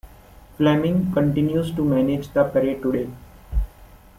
[0.57, 3.07] Fleming continues to manage the parade today.